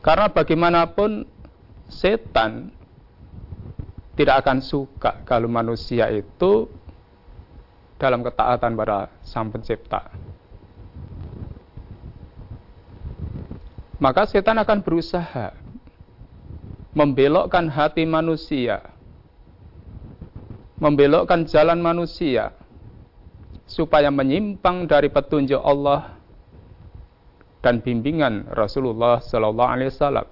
[0.00, 1.28] Karena bagaimanapun
[1.88, 2.72] setan
[4.16, 6.68] tidak akan suka kalau manusia itu
[8.00, 10.08] dalam ketaatan pada Sang Pencipta.
[14.00, 15.52] Maka setan akan berusaha
[16.96, 18.80] membelokkan hati manusia,
[20.80, 22.56] membelokkan jalan manusia
[23.68, 26.19] supaya menyimpang dari petunjuk Allah
[27.60, 30.26] dan bimbingan Rasulullah Sallallahu Alaihi Wasallam.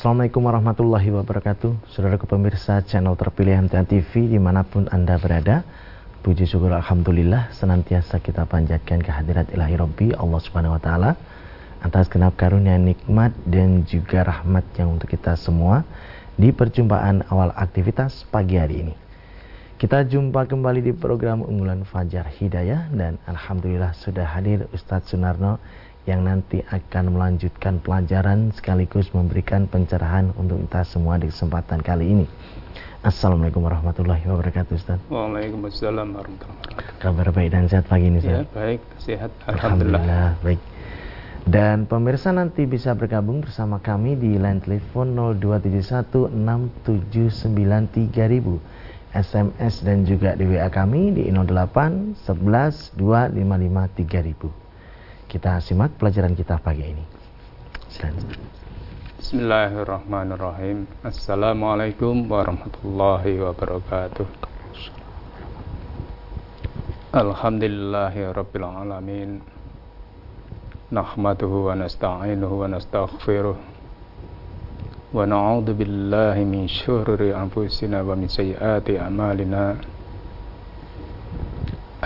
[0.00, 5.60] Assalamualaikum warahmatullahi wabarakatuh Saudara pemirsa channel terpilih MTA TV di mana pun Anda berada
[6.24, 11.10] Puji syukur Alhamdulillah senantiasa kita panjatkan kehadirat ilahi Rabbi Allah subhanahu wa ta'ala
[11.80, 15.84] Atas kenap karunia nikmat dan juga rahmat yang untuk kita semua
[16.36, 18.94] Di perjumpaan awal aktivitas pagi hari ini
[19.80, 25.56] Kita jumpa kembali di program unggulan Fajar Hidayah Dan Alhamdulillah sudah hadir Ustadz Sunarno
[26.08, 32.26] yang nanti akan melanjutkan pelajaran sekaligus memberikan pencerahan untuk kita semua di kesempatan kali ini.
[33.00, 34.98] Assalamualaikum warahmatullahi wabarakatuh Ustaz.
[35.12, 37.00] Waalaikumsalam warahmatullahi wabarakatuh.
[37.00, 38.44] Kabar baik dan sehat pagi ini Ustaz?
[38.44, 39.30] Ya, baik, sehat.
[39.48, 40.00] Alhamdulillah.
[40.00, 40.60] Alhamdulillah, baik.
[41.50, 46.78] Dan pemirsa nanti bisa bergabung bersama kami di line telepon 02716793000
[49.10, 54.46] SMS dan juga di WA kami di 08 11 255 3000.
[55.26, 57.02] Kita simak pelajaran kita pagi ini.
[57.90, 58.30] Silakan.
[59.18, 60.86] Bismillahirrahmanirrahim.
[61.02, 64.22] Assalamualaikum warahmatullahi wabarakatuh.
[67.10, 69.59] Alhamdulillahi rabbil alamin.
[70.92, 73.56] نحمده ونستعينه ونستغفره
[75.14, 79.64] ونعوذ بالله من شرور أنفسنا ومن سيئات أعمالنا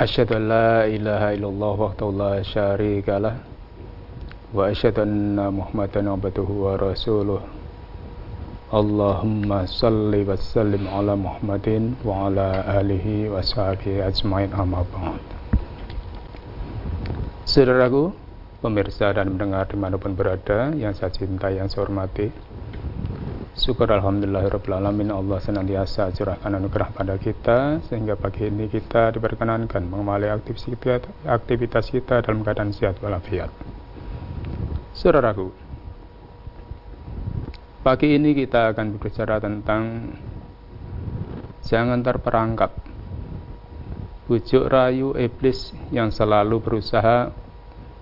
[0.04, 3.36] أشهد أن لا إله إلا الله وحده لا شريك له
[4.54, 7.40] وأشهد أن محمدا عبده ورسوله
[8.80, 11.68] اللهم صل وسلم على محمد
[12.04, 12.48] وعلى
[12.80, 15.22] آله وصحبه أجمعين أما بعد
[17.54, 18.10] Saudaraku,
[18.64, 22.32] pemirsa dan pendengar di mana pun berada yang saya cintai, yang saya hormati,
[23.54, 30.26] Syukur Alhamdulillahirrahmanirrahim Allah senantiasa curahkan anugerah pada kita Sehingga pagi ini kita diperkenankan mengawali
[31.22, 33.54] aktivitas kita dalam keadaan sehat walafiat.
[34.90, 35.54] Saudaraku
[37.86, 39.82] Pagi ini kita akan berbicara tentang
[41.62, 42.74] Jangan terperangkap.
[44.26, 47.43] Bujuk rayu iblis yang selalu berusaha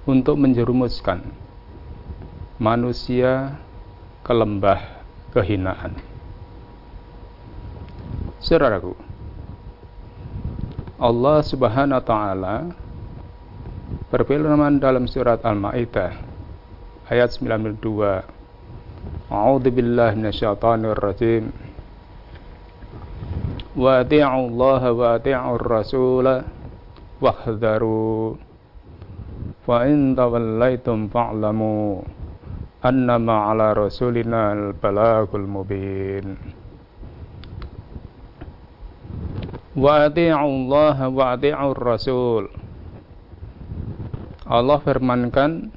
[0.03, 1.23] Untuk menjerumuskan
[2.63, 3.59] Manusia
[4.23, 5.03] ke lembah
[5.35, 5.99] kehinaan.
[8.39, 8.95] Saudaraku,
[11.03, 12.57] Allah Subhanahu wa taala
[14.15, 16.15] berfirman dalam surat Al-Maidah
[17.11, 17.83] ayat 92
[19.27, 21.51] A'udzu billahi minasyaitonir rajim
[23.75, 26.27] Wa ati'u Allah wa ati'u Rasul
[27.19, 28.39] wahdharu
[31.09, 32.03] fa'lamu
[32.83, 36.35] annama ala rasulina al-balagul mubin
[39.73, 42.45] wa ati'u Allah wa ati'u Rasul
[44.43, 45.73] Allah firmankan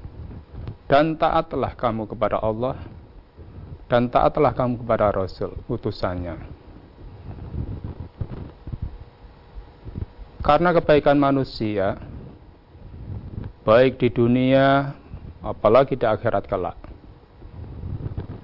[0.90, 2.76] dan taatlah kamu kepada Allah
[3.86, 6.38] dan taatlah kamu kepada Rasul utusannya.
[10.42, 11.98] Karena kebaikan manusia
[13.66, 14.94] baik di dunia
[15.42, 16.78] apalagi di akhirat kelak.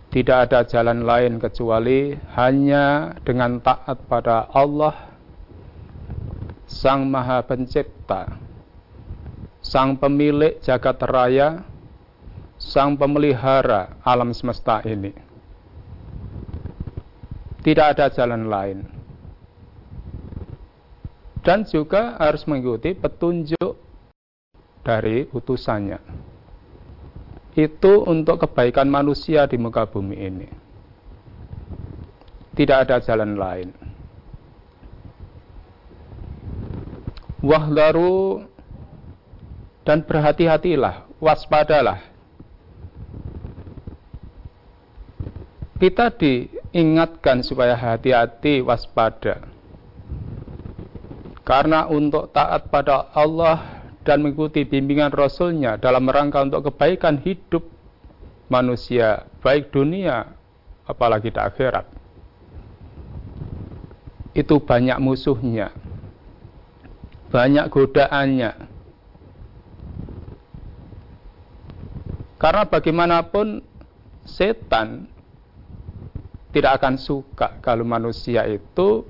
[0.09, 5.07] Tidak ada jalan lain kecuali hanya dengan taat pada Allah
[6.67, 8.35] Sang Maha Pencipta
[9.63, 11.63] Sang pemilik jagat raya
[12.59, 15.15] Sang pemelihara alam semesta ini.
[17.62, 18.79] Tidak ada jalan lain.
[21.41, 23.70] Dan juga harus mengikuti petunjuk
[24.81, 26.31] dari utusannya
[27.56, 30.48] itu untuk kebaikan manusia di muka bumi ini.
[32.56, 33.69] Tidak ada jalan lain.
[37.42, 38.45] Wahdaru
[39.81, 42.00] dan berhati-hatilah, waspadalah.
[45.81, 49.50] Kita diingatkan supaya hati-hati, waspada.
[51.42, 57.62] Karena untuk taat pada Allah dan mengikuti bimbingan Rasulnya dalam rangka untuk kebaikan hidup
[58.50, 60.33] manusia, baik dunia
[60.89, 61.86] apalagi di akhirat.
[64.33, 65.69] Itu banyak musuhnya,
[67.30, 68.51] banyak godaannya.
[72.42, 73.62] Karena bagaimanapun
[74.25, 75.06] setan
[76.50, 79.06] tidak akan suka kalau manusia itu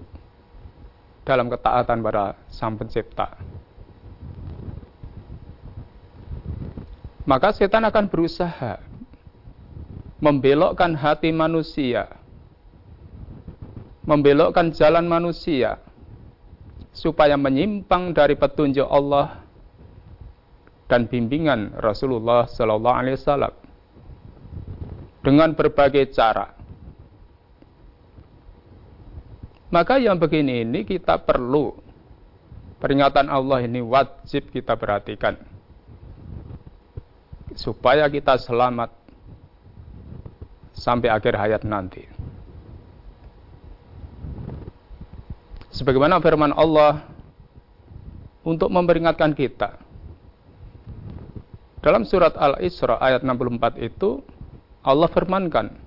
[1.23, 3.39] dalam ketaatan pada Sang Pencipta.
[7.31, 8.83] Maka setan akan berusaha
[10.19, 12.11] membelokkan hati manusia,
[14.03, 15.79] membelokkan jalan manusia,
[16.91, 19.47] supaya menyimpang dari petunjuk Allah
[20.91, 23.55] dan bimbingan Rasulullah Sallallahu Alaihi Wasallam
[25.23, 26.51] dengan berbagai cara.
[29.71, 31.79] Maka yang begini ini kita perlu
[32.83, 35.50] peringatan Allah ini wajib kita perhatikan
[37.55, 38.91] supaya kita selamat
[40.75, 42.07] sampai akhir hayat nanti.
[45.71, 47.07] Sebagaimana firman Allah
[48.43, 49.79] untuk memperingatkan kita.
[51.81, 54.21] Dalam surat Al-Isra ayat 64 itu
[54.85, 55.81] Allah firmankan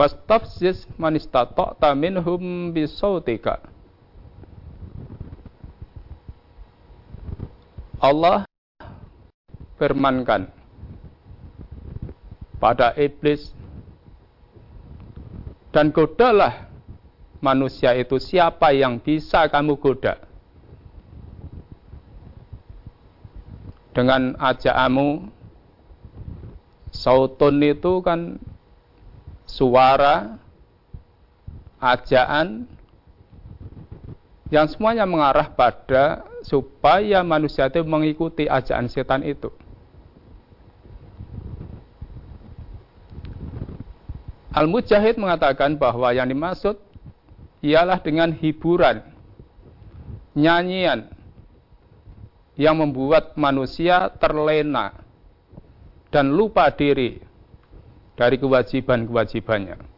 [0.00, 3.60] Wastafziz man istata'ta minhum bisautika.
[8.00, 8.48] Allah
[9.76, 10.48] firmankan
[12.56, 13.52] pada iblis
[15.68, 16.72] dan godalah
[17.44, 20.16] manusia itu siapa yang bisa kamu goda?
[23.92, 25.28] Dengan ajakanmu
[26.88, 28.40] sautun itu kan
[29.44, 30.40] suara,
[31.82, 32.64] ajaan,
[34.48, 39.52] yang semuanya mengarah pada supaya manusia itu mengikuti ajaan setan itu.
[44.50, 46.74] Al-Mujahid mengatakan bahwa yang dimaksud
[47.62, 49.04] ialah dengan hiburan,
[50.34, 51.06] nyanyian
[52.58, 55.00] yang membuat manusia terlena
[56.10, 57.22] dan lupa diri
[58.18, 59.89] dari kewajiban-kewajibannya.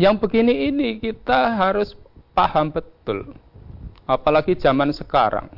[0.00, 1.92] Yang begini ini kita harus
[2.32, 3.36] paham betul,
[4.08, 5.52] apalagi zaman sekarang.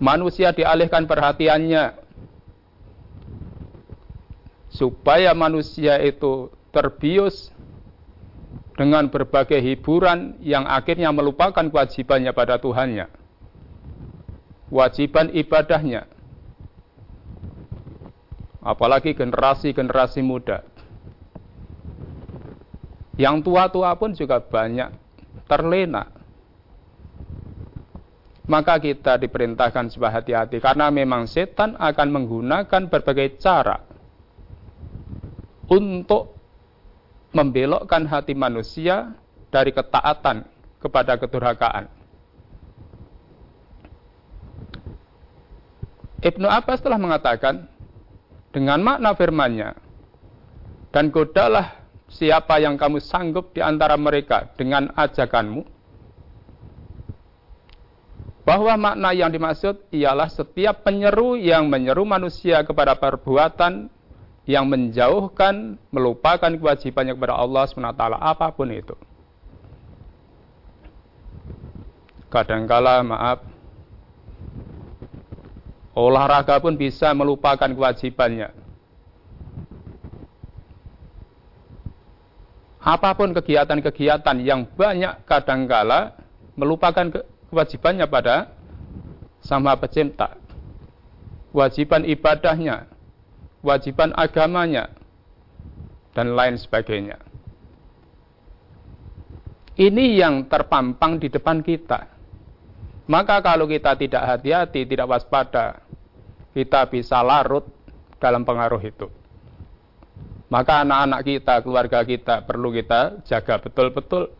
[0.00, 1.92] Manusia dialihkan perhatiannya
[4.72, 7.52] supaya manusia itu terbius
[8.80, 13.20] dengan berbagai hiburan yang akhirnya melupakan kewajibannya pada Tuhannya
[14.70, 16.06] kewajiban ibadahnya.
[18.60, 20.60] Apalagi generasi-generasi muda.
[23.16, 24.92] Yang tua-tua pun juga banyak
[25.48, 26.08] terlena.
[28.50, 33.78] Maka kita diperintahkan supaya hati-hati karena memang setan akan menggunakan berbagai cara
[35.70, 36.34] untuk
[37.30, 39.14] membelokkan hati manusia
[39.54, 40.42] dari ketaatan
[40.82, 41.86] kepada kedurhakaan.
[46.20, 47.69] Ibnu Abbas telah mengatakan
[48.50, 49.70] dengan makna firmannya
[50.90, 51.80] dan godalah
[52.10, 55.62] siapa yang kamu sanggup di antara mereka dengan ajakanmu
[58.42, 63.86] bahwa makna yang dimaksud ialah setiap penyeru yang menyeru manusia kepada perbuatan
[64.48, 68.98] yang menjauhkan, melupakan kewajibannya kepada Allah SWT, apa pun itu.
[72.26, 73.46] Kadangkala, maaf,
[75.94, 78.54] Olahraga pun bisa melupakan kewajibannya.
[82.80, 86.16] Apa pun kegiatan-kegiatan yang banyak kadangkala
[86.56, 87.20] melupakan
[87.52, 88.56] kewajibannya pada
[89.44, 90.38] sama pecinta.
[91.50, 92.86] Kewajiban ibadahnya,
[93.60, 94.94] kewajiban agamanya,
[96.14, 97.18] dan lain sebagainya.
[99.80, 102.19] Ini yang terpampang di depan kita.
[103.10, 105.82] Maka kalau kita tidak hati-hati, tidak waspada,
[106.54, 107.66] kita bisa larut
[108.22, 109.10] dalam pengaruh itu.
[110.46, 114.30] Maka anak-anak kita, keluarga kita perlu kita jaga betul-betul.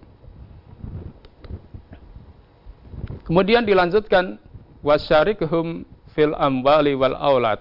[3.27, 4.39] Kemudian dilanjutkan
[4.87, 5.83] wasyarikhum
[6.15, 7.59] fil amwali wal aulad.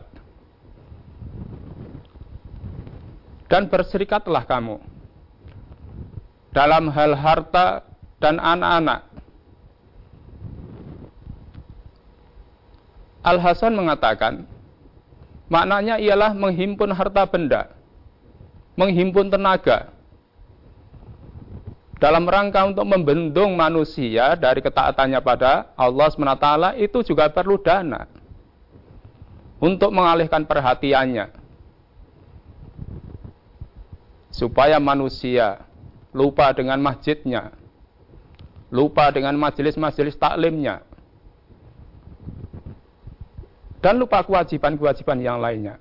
[3.49, 4.77] Dan berserikatlah kamu
[6.53, 7.81] dalam hal harta
[8.21, 9.08] dan anak-anak
[13.29, 14.49] Al-Hasan mengatakan,
[15.53, 17.69] maknanya ialah menghimpun harta benda,
[18.73, 19.93] menghimpun tenaga,
[22.01, 26.47] dalam rangka untuk membendung manusia dari ketaatannya pada Allah SWT
[26.79, 28.07] itu juga perlu dana
[29.59, 31.35] untuk mengalihkan perhatiannya.
[34.31, 35.67] Supaya manusia
[36.15, 37.59] lupa dengan masjidnya
[38.69, 40.85] lupa dengan majelis-majelis taklimnya
[43.79, 45.79] dan lupa kewajiban-kewajiban yang lainnya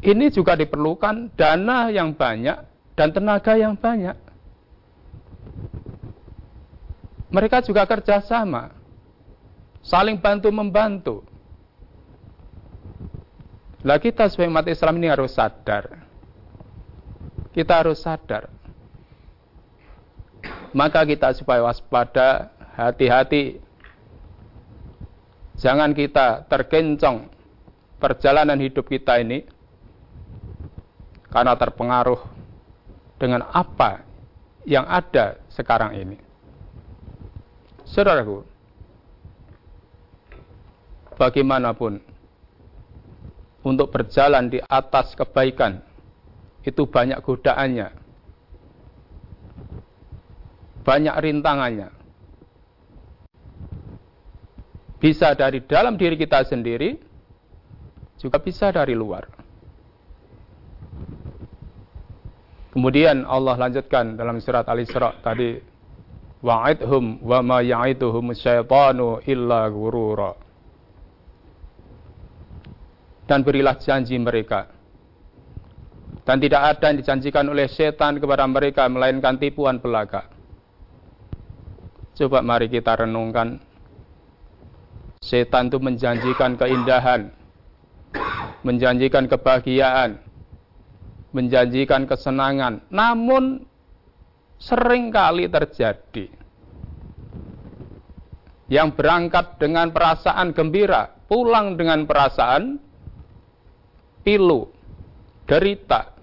[0.00, 2.56] ini juga diperlukan dana yang banyak
[2.96, 4.16] dan tenaga yang banyak.
[7.30, 8.74] Mereka juga kerjasama,
[9.84, 11.22] saling bantu-membantu.
[13.84, 16.00] Lah kita sebagai umat Islam ini harus sadar.
[17.54, 18.50] Kita harus sadar.
[20.72, 23.62] Maka kita supaya waspada, hati-hati.
[25.60, 27.28] Jangan kita terkencong
[28.00, 29.44] perjalanan hidup kita ini
[31.28, 32.16] karena terpengaruh
[33.20, 34.00] dengan apa
[34.64, 36.16] yang ada sekarang ini.
[37.84, 38.40] Saudaraku,
[41.20, 42.00] bagaimanapun
[43.60, 45.84] untuk berjalan di atas kebaikan
[46.64, 47.88] itu banyak godaannya,
[50.88, 51.99] banyak rintangannya.
[55.00, 56.92] Bisa dari dalam diri kita sendiri,
[58.20, 59.24] juga bisa dari luar.
[62.70, 65.58] Kemudian Allah lanjutkan dalam surat Al-Isra tadi
[66.44, 70.32] wa'idhum wa ma ya'iduhum syaitanu illa gurura.
[73.26, 74.68] Dan berilah janji mereka.
[76.22, 80.30] Dan tidak ada yang dijanjikan oleh setan kepada mereka melainkan tipuan belaka.
[82.14, 83.69] Coba mari kita renungkan.
[85.20, 87.28] Setan itu menjanjikan keindahan,
[88.64, 90.16] menjanjikan kebahagiaan,
[91.36, 93.68] menjanjikan kesenangan, namun
[94.56, 96.32] sering kali terjadi
[98.72, 102.80] yang berangkat dengan perasaan gembira, pulang dengan perasaan
[104.24, 104.72] pilu,
[105.44, 106.16] derita,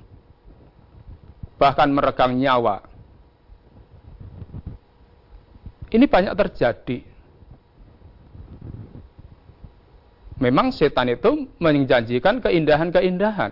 [1.62, 2.82] bahkan meregang nyawa.
[5.94, 7.17] Ini banyak terjadi.
[10.38, 13.52] Memang setan itu menjanjikan keindahan-keindahan.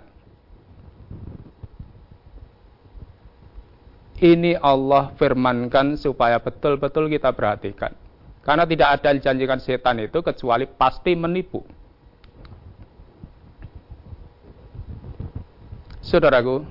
[4.15, 7.92] Ini Allah firmankan supaya betul-betul kita perhatikan.
[8.46, 11.65] Karena tidak ada yang dijanjikan setan itu kecuali pasti menipu.
[16.06, 16.62] Saudaraku,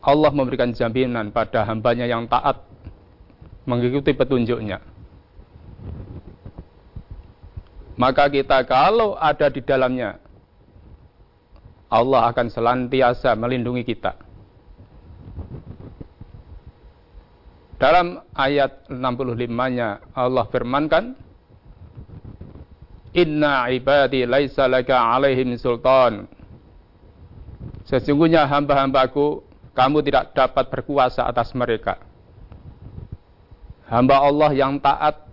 [0.00, 2.64] Allah memberikan jaminan pada hambanya yang taat
[3.68, 4.89] mengikuti petunjuknya.
[8.00, 10.16] Maka kita kalau ada di dalamnya
[11.92, 14.16] Allah akan selantiasa melindungi kita.
[17.76, 21.12] Dalam ayat 65-nya Allah firmankan,
[23.16, 26.24] Inna ibadi laisa laka alaihim sultan.
[27.84, 29.42] Sesungguhnya hamba-hambaku,
[29.76, 31.98] kamu tidak dapat berkuasa atas mereka.
[33.90, 35.29] Hamba Allah yang taat,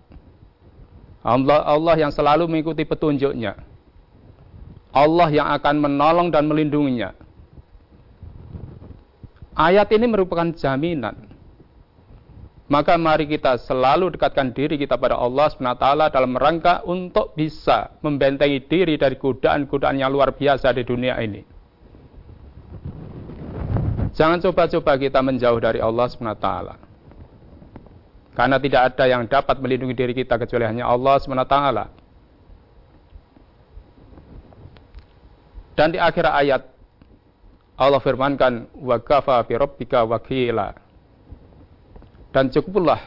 [1.27, 3.59] Allah, Allah yang selalu mengikuti petunjuknya
[4.97, 7.13] Allah yang akan menolong dan melindunginya.
[9.57, 11.29] Ayat ini merupakan jaminan.
[12.67, 18.59] Maka mari kita selalu dekatkan diri kita pada Allah SWT dalam rangka untuk bisa membentengi
[18.59, 21.41] diri dari godaan-godaan yang luar biasa di dunia ini.
[24.11, 26.86] Jangan coba-coba kita menjauh dari Allah SWT.
[28.37, 31.57] Karena tidak ada yang dapat melindungi diri kita kecuali hanya Allah SWT.
[35.73, 36.61] Dan di akhir ayat
[37.81, 39.57] Allah firmankan wa kafa bi.
[42.29, 43.01] Dan cukuplah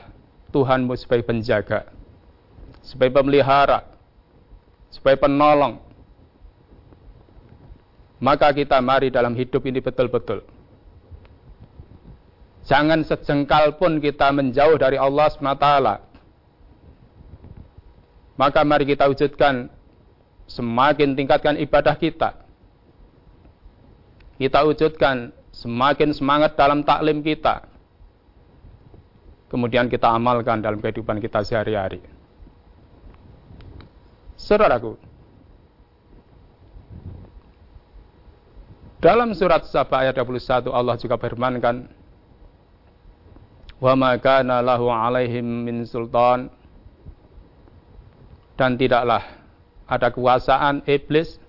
[0.50, 1.94] Tuhanmu sebagai penjaga,
[2.82, 3.87] sebagai pemelihara,
[4.90, 5.78] sebagai penolong.
[8.18, 10.42] Maka kita mari dalam hidup ini betul-betul.
[12.70, 15.66] Jangan sejengkal pun kita menjauh dari Allah SWT.
[18.38, 19.66] Maka mari kita wujudkan
[20.46, 22.40] semakin tingkatkan ibadah kita
[24.40, 27.68] kita wujudkan semakin semangat dalam taklim kita.
[29.52, 32.00] Kemudian kita amalkan dalam kehidupan kita sehari-hari.
[34.40, 34.96] Saudaraku,
[39.04, 41.84] dalam surat Saba ayat 21 Allah juga firmankan,
[43.80, 46.52] "Wa ma kana lahu 'alaihim min sultan"
[48.60, 49.25] dan tidaklah
[49.88, 51.40] ada kekuasaan iblis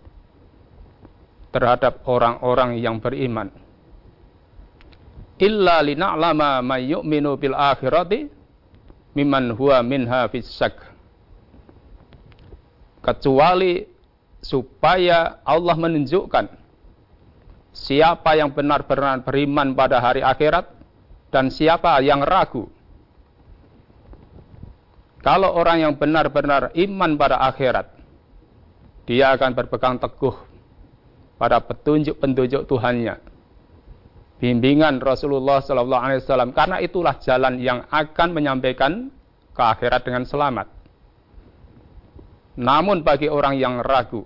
[1.52, 3.52] terhadap orang-orang yang beriman.
[5.42, 8.30] illa lina'lama may yu'minu bil akhirati
[9.18, 10.78] mimman huwa minha fisyak
[13.02, 13.90] kecuali
[14.46, 16.46] supaya Allah menunjukkan
[17.74, 20.70] siapa yang benar-benar beriman pada hari akhirat
[21.32, 22.68] dan siapa yang ragu?
[25.24, 27.88] Kalau orang yang benar-benar iman pada akhirat
[29.06, 30.34] dia akan berpegang teguh
[31.38, 33.32] pada petunjuk-petunjuk Tuhannya
[34.42, 36.52] bimbingan Rasulullah Sallallahu Alaihi Wasallam.
[36.52, 39.14] Karena itulah jalan yang akan menyampaikan
[39.54, 40.68] ke akhirat dengan selamat.
[42.58, 44.26] Namun bagi orang yang ragu,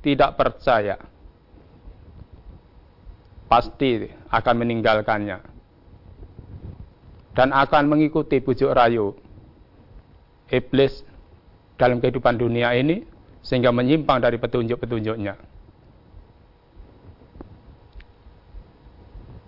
[0.00, 0.96] tidak percaya,
[3.50, 5.51] pasti akan meninggalkannya
[7.32, 9.16] dan akan mengikuti bujuk rayu
[10.52, 11.00] iblis
[11.80, 13.08] dalam kehidupan dunia ini
[13.40, 15.34] sehingga menyimpang dari petunjuk-petunjuknya.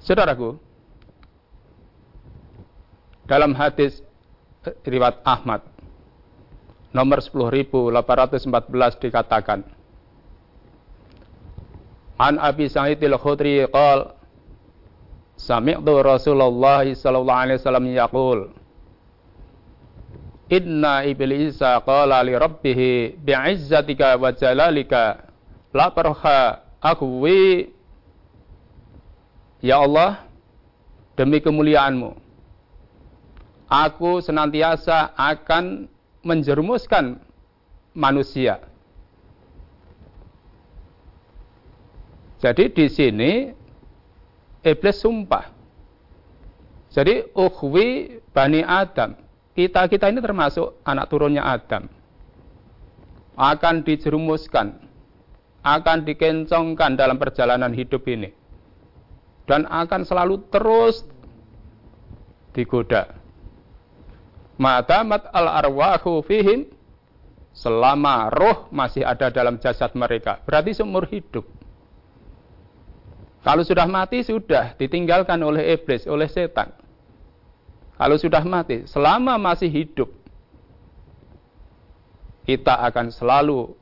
[0.05, 0.59] Saudaraku,
[3.25, 4.05] dalam hadis
[4.85, 5.64] riwayat Ahmad
[6.93, 9.61] nomor 10814 dikatakan
[12.14, 14.14] An Abi Sa'id al-Khudri qal
[15.35, 18.41] Sami'tu Rasulullah sallallahu alaihi wasallam yaqul
[20.53, 22.79] Inna iblisa qala li rabbih
[23.19, 25.26] bi'izzatika wa jalalika
[25.75, 27.75] la parha akwi
[29.64, 30.29] Ya Allah,
[31.17, 32.12] demi kemuliaanmu,
[33.64, 35.88] aku senantiasa akan
[36.21, 37.17] menjerumuskan
[37.97, 38.61] manusia.
[42.45, 43.33] Jadi di sini
[44.64, 45.52] iblis sumpah.
[46.90, 49.14] Jadi ukhwi Bani Adam.
[49.54, 51.87] Kita-kita ini termasuk anak turunnya Adam.
[53.38, 54.83] Akan dijerumuskan.
[55.62, 58.44] Akan dikencongkan dalam perjalanan hidup ini
[59.44, 61.04] dan akan selalu terus
[62.56, 63.16] digoda.
[64.56, 66.71] Madamat al arwahu fihim
[67.55, 70.40] selama roh masih ada dalam jasad mereka.
[70.46, 71.44] Berarti seumur hidup.
[73.44, 76.72] Kalau sudah mati sudah ditinggalkan oleh iblis, oleh setan.
[78.00, 80.09] Kalau sudah mati, selama masih hidup
[82.48, 83.76] kita akan selalu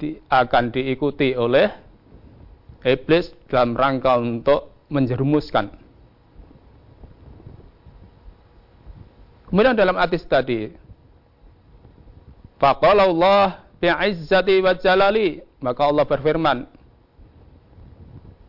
[0.00, 1.68] di, akan diikuti oleh
[2.88, 5.70] iblis dalam rangka untuk menjerumuskan.
[9.52, 10.72] Kemudian dalam hadis tadi,
[12.56, 16.64] Faqala Allah bi'izzati wa jalali, maka Allah berfirman,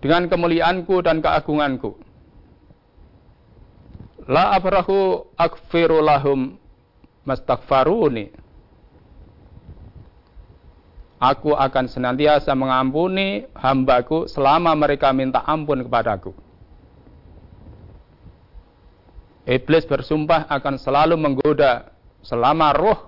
[0.03, 1.95] dengan kemuliaanku dan keagunganku.
[4.27, 6.59] La abrahu akfiru lahum
[7.23, 8.35] mastaghfaruni.
[11.23, 16.35] Aku akan senantiasa mengampuni hambaku selama mereka minta ampun kepadaku.
[19.47, 21.95] Iblis bersumpah akan selalu menggoda
[22.27, 22.99] selama roh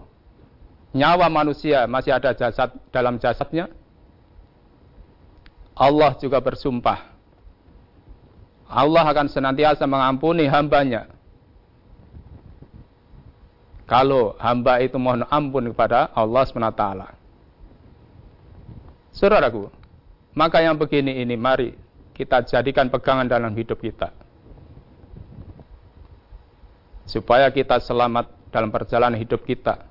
[0.95, 3.67] nyawa manusia masih ada jasad dalam jasadnya.
[5.75, 7.11] Allah juga bersumpah.
[8.65, 11.11] Allah akan senantiasa mengampuni hambanya.
[13.85, 16.83] Kalau hamba itu mohon ampun kepada Allah SWT.
[19.13, 19.69] Saudaraku,
[20.33, 21.77] maka yang begini ini mari
[22.17, 24.09] kita jadikan pegangan dalam hidup kita.
[27.05, 29.85] Supaya kita selamat dalam perjalanan hidup kita.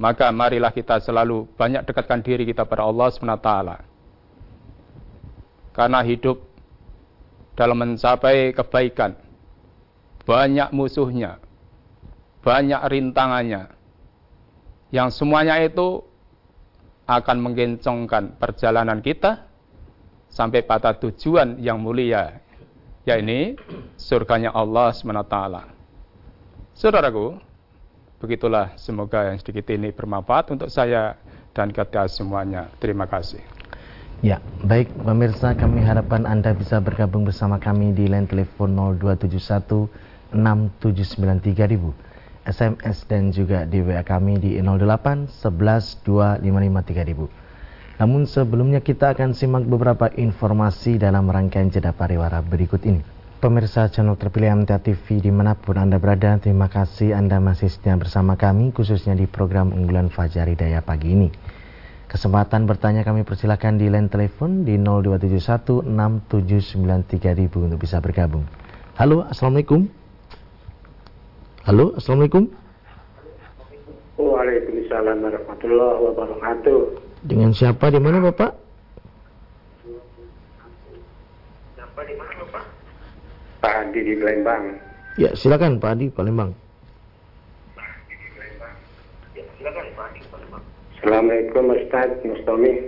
[0.00, 3.91] Maka marilah kita selalu banyak dekatkan diri kita pada Allah SWT.
[5.72, 6.40] Karena hidup
[7.56, 9.16] dalam mencapai kebaikan,
[10.28, 11.40] banyak musuhnya,
[12.44, 13.72] banyak rintangannya,
[14.92, 16.04] yang semuanya itu
[17.08, 19.48] akan menggencongkan perjalanan kita
[20.28, 22.40] sampai pada tujuan yang mulia,
[23.04, 23.56] yakni
[23.96, 25.36] surganya Allah SWT.
[26.72, 27.36] Saudaraku,
[28.20, 31.20] begitulah semoga yang sedikit ini bermanfaat untuk saya
[31.52, 32.72] dan kita semuanya.
[32.80, 33.61] Terima kasih.
[34.22, 39.90] Ya, baik pemirsa kami harapkan Anda bisa bergabung bersama kami di line telepon 0271
[40.30, 47.98] 6793000 SMS dan juga di WA kami di 08 11 255 3000.
[47.98, 53.02] Namun sebelumnya kita akan simak beberapa informasi dalam rangkaian jeda pariwara berikut ini.
[53.42, 57.98] Pemirsa channel terpilih MTA TV di mana pun Anda berada, terima kasih Anda masih setia
[57.98, 61.51] bersama kami khususnya di program unggulan Fajar Hidayah pagi ini.
[62.12, 65.80] Kesempatan bertanya kami persilakan di line telepon di 0271
[66.28, 68.44] 6793000 untuk bisa bergabung.
[69.00, 69.88] Halo, Assalamualaikum.
[71.64, 72.52] Halo, Assalamualaikum.
[74.20, 76.80] Waalaikumsalam warahmatullahi wabarakatuh.
[77.24, 78.60] Dengan siapa di mana Bapak?
[81.72, 82.64] Siapa di mana Bapak?
[83.64, 84.64] Pak Adi di Palembang.
[85.16, 86.52] Ya, silakan Pak Adi Palembang.
[91.02, 92.78] Assalamualaikum Ustaz Mustomi.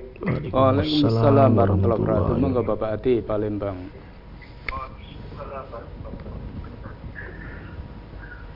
[0.54, 2.38] Waalaikumsalam warahmatullahi wabarakatuh.
[2.38, 3.90] Monggo Bapak Adi Palembang.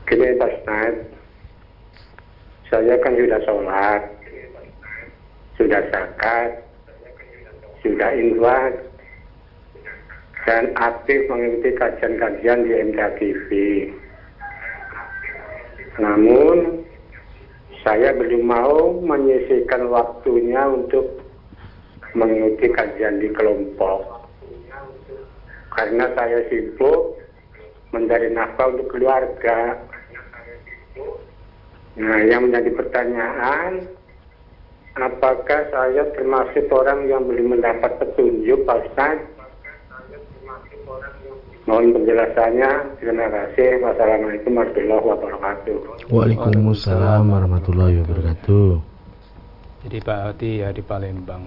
[0.07, 0.95] Gini Pak Ustaz,
[2.71, 4.01] saya kan sudah sholat,
[5.59, 6.63] sudah zakat,
[7.83, 8.79] sudah infak,
[10.47, 13.47] dan aktif mengikuti kajian-kajian di MKTV.
[15.99, 16.87] Namun,
[17.83, 21.23] saya belum mau menyisihkan waktunya untuk
[22.11, 24.27] mengikuti kajian di kelompok.
[25.71, 27.15] Karena saya sibuk
[27.95, 29.79] mencari nafkah untuk keluarga.
[31.99, 33.87] Nah, yang menjadi pertanyaan,
[34.99, 38.91] apakah saya termasuk orang yang belum mendapat petunjuk, Pak?
[41.69, 42.71] Mohon penjelasannya.
[42.97, 43.77] Terima kasih.
[43.85, 45.77] Wassalamualaikum warahmatullahi wabarakatuh.
[46.09, 48.69] Waalaikumsalam warahmatullahi wabarakatuh.
[49.85, 51.45] Jadi Pak Adi ya di Palembang.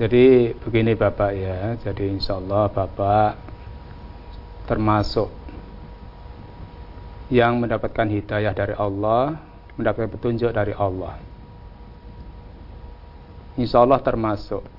[0.00, 3.36] Jadi begini Bapak ya, jadi insya Allah Bapak
[4.64, 5.28] termasuk
[7.28, 9.36] yang mendapatkan hidayah dari Allah,
[9.76, 11.20] mendapatkan petunjuk dari Allah.
[13.60, 14.77] Insya Allah termasuk.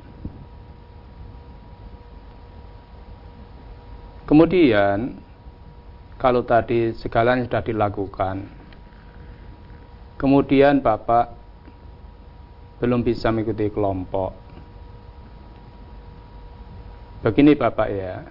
[4.30, 5.18] Kemudian
[6.22, 8.46] kalau tadi segalanya sudah dilakukan,
[10.22, 11.34] kemudian Bapak
[12.78, 14.38] belum bisa mengikuti kelompok.
[17.26, 18.22] Begini Bapak ya.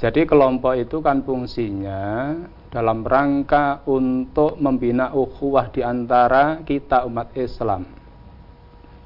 [0.00, 2.32] Jadi kelompok itu kan fungsinya
[2.72, 7.84] dalam rangka untuk membina ukhuwah di antara kita umat Islam.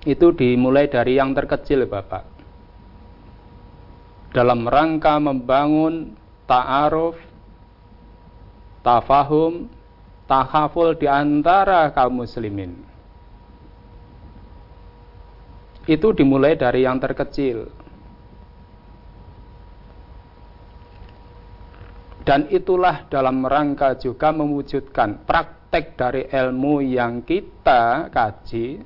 [0.06, 2.35] Itu dimulai dari yang terkecil Bapak.
[4.36, 6.12] Dalam rangka membangun
[6.44, 7.16] ta'aruf,
[8.84, 9.64] tafahum,
[10.28, 12.76] tahaful di antara kaum muslimin.
[15.88, 17.72] Itu dimulai dari yang terkecil.
[22.26, 28.82] Dan itulah dalam rangka juga mewujudkan praktek dari ilmu yang kita kaji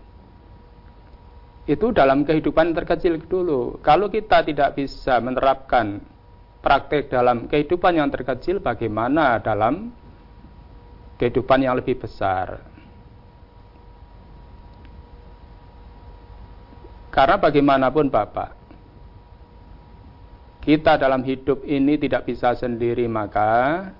[1.70, 3.78] itu dalam kehidupan terkecil dulu.
[3.78, 6.02] Kalau kita tidak bisa menerapkan
[6.58, 9.94] praktek dalam kehidupan yang terkecil, bagaimana dalam
[11.14, 12.58] kehidupan yang lebih besar?
[17.14, 18.50] Karena bagaimanapun Bapak,
[20.66, 23.90] kita dalam hidup ini tidak bisa sendiri maka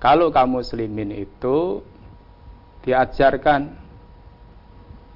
[0.00, 1.80] kalau kaum muslimin itu
[2.84, 3.81] diajarkan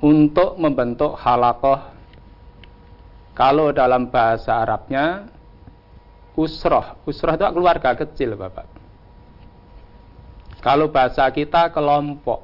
[0.00, 1.80] untuk membentuk halakoh.
[3.36, 5.28] Kalau dalam bahasa Arabnya
[6.36, 6.96] usroh.
[7.04, 8.64] Usroh itu keluarga kecil Bapak.
[10.64, 12.42] Kalau bahasa kita kelompok.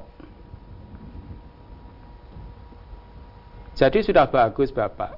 [3.73, 5.17] Jadi sudah bagus Bapak.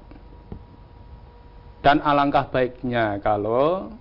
[1.84, 3.92] Dan alangkah baiknya kalau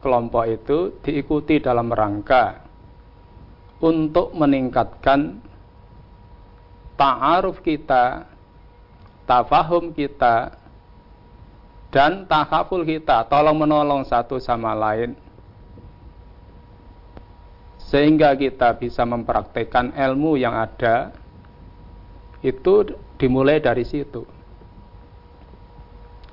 [0.00, 2.66] kelompok itu diikuti dalam rangka
[3.84, 5.38] untuk meningkatkan
[6.96, 8.24] ta'aruf kita,
[9.28, 10.56] tafahum kita,
[11.92, 15.16] dan takaful kita, tolong menolong satu sama lain,
[17.86, 21.14] sehingga kita bisa mempraktekkan ilmu yang ada
[22.42, 24.26] itu dimulai dari situ.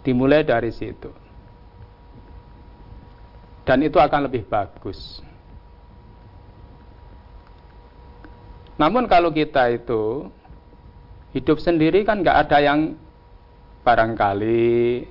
[0.03, 1.07] Dimulai dari situ.
[3.63, 5.23] Dan itu akan lebih bagus.
[8.75, 10.27] Namun kalau kita itu
[11.33, 12.79] hidup sendiri kan nggak ada yang
[13.83, 15.03] barangkali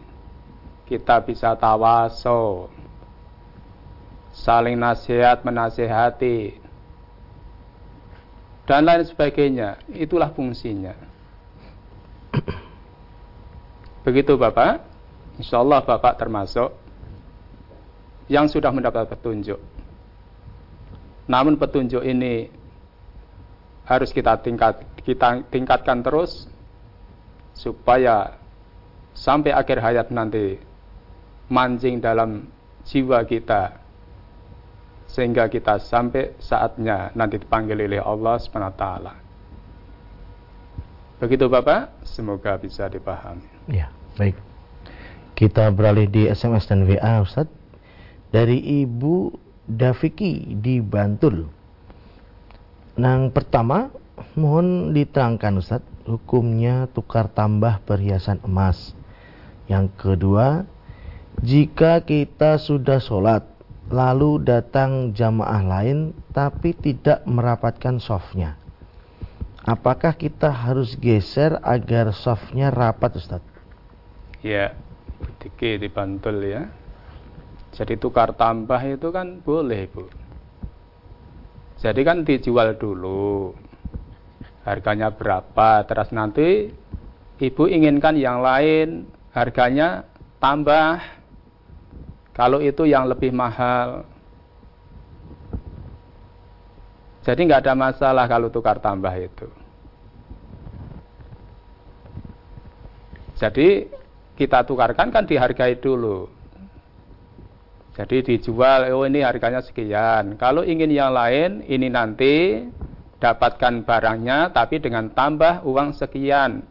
[0.87, 2.69] kita bisa tawaso,
[4.33, 6.59] saling nasihat menasehati,
[8.69, 9.81] dan lain sebagainya.
[9.91, 10.95] Itulah fungsinya.
[14.07, 14.85] Begitu Bapak,
[15.41, 16.73] insya Allah Bapak termasuk
[18.29, 19.61] yang sudah mendapat petunjuk.
[21.25, 22.62] Namun petunjuk ini
[23.87, 26.47] harus kita tingkat kita tingkatkan terus
[27.53, 28.39] supaya
[29.13, 30.57] sampai akhir hayat nanti
[31.53, 32.49] mancing dalam
[32.87, 33.83] jiwa kita
[35.13, 38.85] sehingga kita sampai saatnya nanti dipanggil oleh Allah SWT.
[41.21, 43.45] Begitu Bapak, semoga bisa dipahami.
[43.69, 44.35] Ya, baik.
[45.37, 47.47] Kita beralih di SMS dan WA Ustaz.
[48.33, 49.37] Dari Ibu
[49.69, 51.47] Daviki di Bantul.
[52.97, 53.89] Yang pertama,
[54.37, 58.93] mohon diterangkan Ustaz, hukumnya tukar tambah perhiasan emas
[59.65, 60.69] Yang kedua,
[61.41, 63.49] jika kita sudah sholat,
[63.89, 68.61] lalu datang jamaah lain tapi tidak merapatkan softnya.
[69.63, 73.43] Apakah kita harus geser agar softnya rapat Ustaz?
[74.43, 74.75] Ya,
[75.39, 76.67] dikit dibantul ya.
[77.73, 80.11] Jadi tukar tambah itu kan boleh Bu.
[81.83, 83.51] Jadi kan dijual dulu.
[84.63, 86.71] Harganya berapa, terus nanti
[87.43, 90.07] ibu inginkan yang lain, harganya
[90.39, 91.03] tambah.
[92.31, 94.07] Kalau itu yang lebih mahal.
[97.27, 99.51] Jadi nggak ada masalah kalau tukar tambah itu.
[103.43, 103.91] Jadi
[104.39, 106.42] kita tukarkan kan dihargai dulu.
[107.93, 110.41] Jadi dijual, oh ini harganya sekian.
[110.41, 112.65] Kalau ingin yang lain, ini nanti
[113.21, 116.65] dapatkan barangnya tapi dengan tambah uang sekian.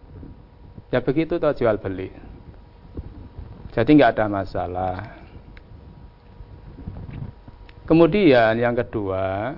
[0.92, 2.12] Ya begitu tuh jual beli.
[3.72, 4.98] Jadi nggak ada masalah.
[7.88, 9.56] Kemudian yang kedua,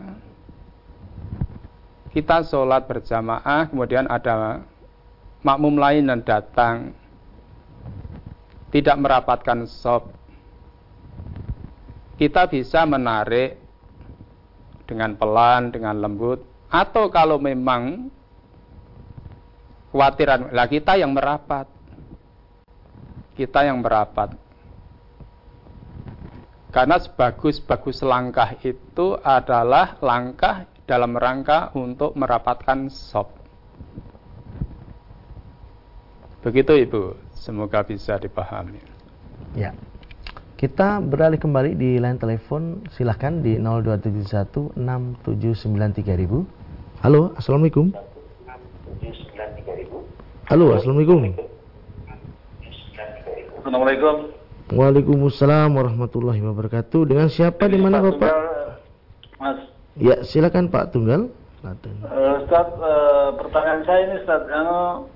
[2.14, 4.62] kita sholat berjamaah, kemudian ada
[5.42, 6.94] makmum lain yang datang,
[8.70, 10.14] tidak merapatkan sop,
[12.18, 13.58] kita bisa menarik
[14.86, 18.10] dengan pelan, dengan lembut, atau kalau memang
[19.94, 21.70] khawatiran, lah kita yang merapat.
[23.34, 24.38] Kita yang merapat.
[26.74, 33.30] Karena sebagus-bagus langkah itu adalah langkah dalam rangka untuk merapatkan sop.
[36.44, 37.04] Begitu Ibu,
[37.38, 38.82] semoga bisa dipahami.
[39.56, 39.72] Ya.
[40.64, 43.60] Kita beralih kembali di line telepon, silahkan di
[44.80, 47.04] 02716793000.
[47.04, 47.92] Halo, assalamualaikum.
[50.48, 51.36] Halo, assalamualaikum.
[53.60, 54.16] Assalamualaikum.
[54.72, 57.12] Waalaikumsalam warahmatullahi wabarakatuh.
[57.12, 58.32] Dengan siapa di mana Bapak?
[59.44, 59.68] Mas.
[60.00, 61.28] Ya, silakan Pak Tunggal.
[61.60, 65.12] Uh, Ustaz, uh, pertanyaan saya ini Ustaz, uh,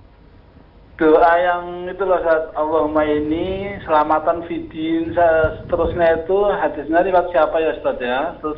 [0.97, 7.69] doa yang itu loh saat Allahumma ini selamatan vidin seterusnya itu hadisnya riwayat siapa ya
[7.77, 8.57] Ustaz ya terus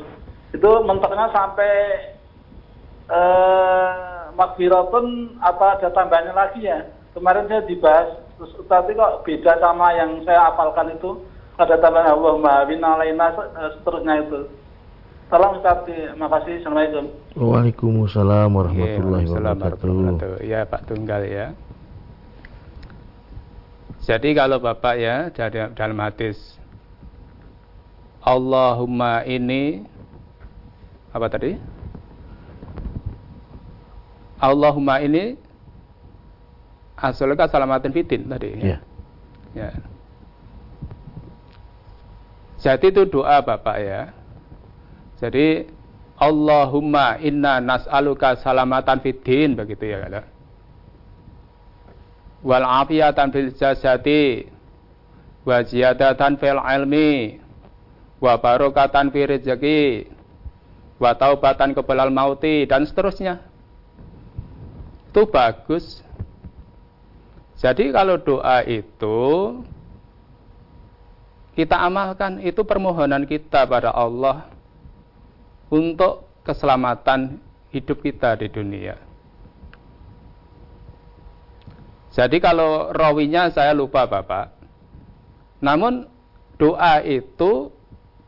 [0.56, 1.72] itu mentoknya sampai
[3.12, 3.92] eh
[4.40, 8.08] makfiratun apa ada tambahnya lagi ya kemarin saya dibahas
[8.40, 11.20] terus tapi kok beda sama yang saya apalkan itu
[11.60, 13.36] ada tambahan Allahumma bin alaina
[13.76, 14.48] seterusnya itu
[15.30, 16.58] Salam Ustaz, terima kasih.
[16.58, 17.06] Assalamualaikum.
[17.38, 20.42] Waalaikumsalam warahmatullahi wabarakatuh.
[20.42, 21.54] Ya Pak Tunggal ya.
[24.10, 25.30] Jadi kalau Bapak ya
[25.78, 26.58] dalam hadis
[28.26, 29.86] Allahumma ini
[31.14, 31.54] apa tadi?
[34.42, 35.38] Allahumma ini
[36.98, 38.50] asalnya salamatin fitin tadi.
[38.66, 38.82] Ya.
[39.54, 39.70] ya.
[42.66, 44.10] Jadi itu doa Bapak ya.
[45.22, 45.70] Jadi
[46.18, 50.39] Allahumma inna nas'aluka salamatan fitin begitu ya kalau
[52.46, 54.48] wal afiyatan fil jasadi
[55.44, 57.40] wa ziyadatan fil ilmi
[58.20, 59.82] wa barokatan fi rezeki
[61.00, 63.44] wa taubatan kebelal mauti dan seterusnya
[65.10, 66.04] itu bagus
[67.60, 69.20] jadi kalau doa itu
[71.60, 74.48] kita amalkan itu permohonan kita pada Allah
[75.68, 77.36] untuk keselamatan
[77.76, 79.09] hidup kita di dunia.
[82.20, 84.52] Jadi kalau rawinya saya lupa Bapak.
[85.64, 86.04] Namun
[86.60, 87.72] doa itu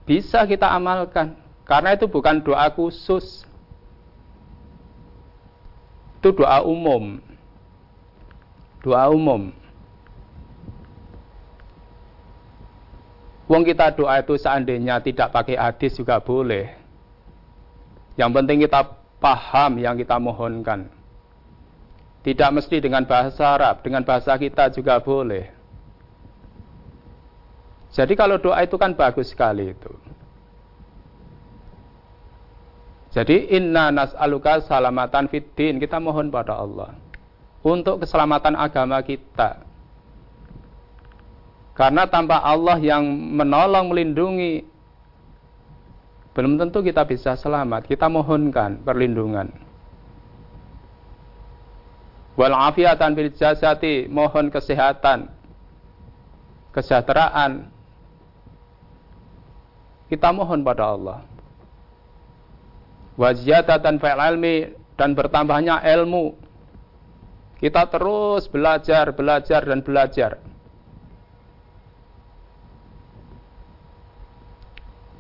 [0.08, 1.36] bisa kita amalkan.
[1.68, 3.44] Karena itu bukan doa khusus.
[6.24, 7.20] Itu doa umum.
[8.80, 9.52] Doa umum.
[13.52, 16.72] Wong kita doa itu seandainya tidak pakai hadis juga boleh.
[18.16, 18.88] Yang penting kita
[19.20, 21.01] paham yang kita mohonkan.
[22.22, 25.50] Tidak mesti dengan bahasa Arab, dengan bahasa kita juga boleh.
[27.92, 29.90] Jadi kalau doa itu kan bagus sekali itu.
[33.12, 35.82] Jadi inna nas'aluka salamatan fiddin.
[35.82, 36.96] Kita mohon pada Allah.
[37.66, 39.66] Untuk keselamatan agama kita.
[41.76, 44.64] Karena tanpa Allah yang menolong, melindungi.
[46.32, 47.92] Belum tentu kita bisa selamat.
[47.92, 49.71] Kita mohonkan perlindungan
[52.40, 55.42] wal afiatan bil jasati mohon kesehatan
[56.72, 57.68] kesejahteraan.
[60.12, 61.20] Kita mohon pada Allah.
[63.16, 64.56] Waziyatatan fil ilmi
[65.00, 66.36] dan bertambahnya ilmu.
[67.62, 70.42] Kita terus belajar belajar dan belajar.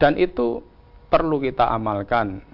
[0.01, 0.65] Dan itu
[1.13, 2.50] perlu kita amalkan.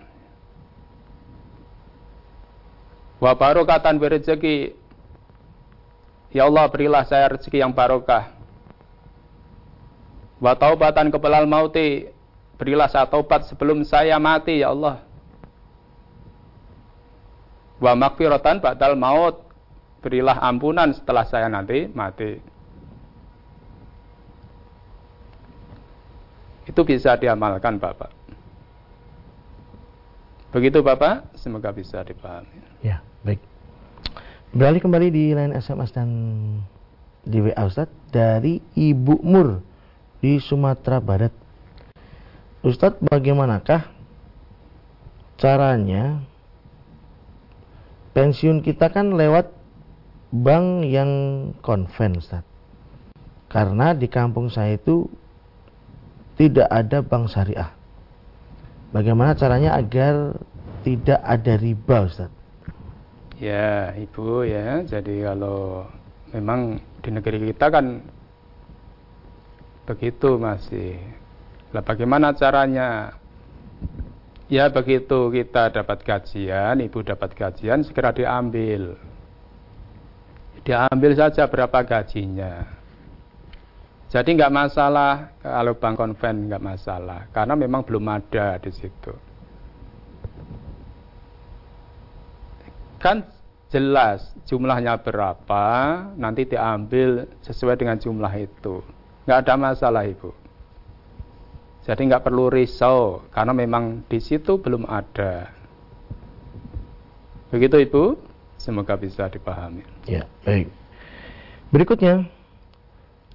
[3.17, 4.77] Wa barokatan berrezeki.
[6.29, 8.29] Ya Allah berilah saya rezeki yang barokah.
[10.37, 12.13] Wa taubatan kepelal mauti.
[12.57, 15.01] Berilah saya taubat sebelum saya mati ya Allah.
[17.77, 19.45] Wa makfiratan ba'dal maut.
[20.01, 22.37] Berilah ampunan setelah saya nanti mati.
[26.69, 28.11] Itu bisa diamalkan Bapak.
[30.51, 32.59] Begitu Bapak, semoga bisa dipahami.
[32.83, 33.41] Ya, baik.
[34.53, 36.09] Beralih kembali di line SMS dan
[37.27, 39.59] di WA Ustaz dari Ibu Mur
[40.23, 41.33] di Sumatera Barat.
[42.65, 43.85] Ustadz, bagaimanakah
[45.37, 46.25] caranya
[48.17, 49.53] pensiun kita kan lewat
[50.33, 51.11] bank yang
[51.61, 52.43] konven Ustaz.
[53.47, 55.07] Karena di kampung saya itu
[56.35, 57.71] tidak ada bank syariah.
[58.91, 60.35] Bagaimana caranya agar
[60.81, 62.36] tidak ada riba Ustaz?
[63.37, 64.81] Ya, Ibu ya.
[64.81, 65.85] Jadi kalau
[66.33, 68.01] memang di negeri kita kan
[69.87, 70.99] begitu masih.
[71.71, 73.15] Lah bagaimana caranya?
[74.47, 78.95] Ya begitu kita dapat gajian, ibu dapat gajian segera diambil.
[80.63, 82.63] Diambil saja berapa gajinya.
[84.07, 89.26] Jadi nggak masalah kalau bank konven nggak masalah karena memang belum ada di situ.
[92.97, 93.25] Kan
[93.67, 95.65] jelas jumlahnya berapa
[96.15, 98.81] nanti diambil sesuai dengan jumlah itu.
[99.27, 100.31] Nggak ada masalah ibu.
[101.87, 105.55] Jadi nggak perlu risau karena memang di situ belum ada.
[107.47, 108.03] Begitu Ibu,
[108.59, 109.79] semoga bisa dipahami.
[110.03, 110.67] Ya, baik.
[111.71, 112.27] Berikutnya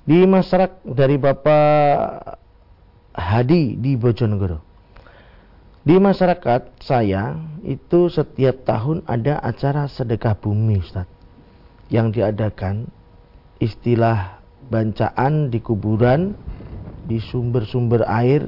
[0.04, 2.36] di masyarakat dari Bapak
[3.16, 4.71] Hadi di Bojonegoro.
[5.82, 7.34] Di masyarakat saya
[7.66, 11.10] itu setiap tahun ada acara sedekah bumi, Ustaz.
[11.90, 12.86] Yang diadakan
[13.58, 14.38] istilah
[14.70, 16.38] bancaan di kuburan
[17.02, 18.46] di sumber-sumber air,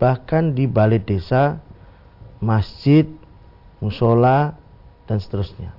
[0.00, 1.60] bahkan di balai desa,
[2.40, 3.04] masjid,
[3.84, 4.56] musola,
[5.04, 5.76] dan seterusnya.